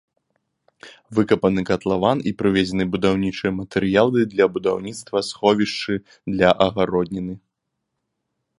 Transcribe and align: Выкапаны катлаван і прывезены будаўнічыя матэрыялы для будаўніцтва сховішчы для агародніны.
Выкапаны 1.17 1.61
катлаван 1.69 2.17
і 2.31 2.33
прывезены 2.39 2.83
будаўнічыя 2.95 3.51
матэрыялы 3.59 4.19
для 4.33 4.45
будаўніцтва 4.55 5.17
сховішчы 5.29 5.93
для 6.33 6.49
агародніны. 6.67 7.33